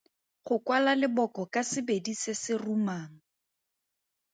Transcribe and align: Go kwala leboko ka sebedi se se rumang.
Go 0.45 0.55
kwala 0.65 0.91
leboko 1.01 1.41
ka 1.53 1.61
sebedi 1.71 2.13
se 2.21 2.33
se 2.41 2.53
rumang. 2.63 3.13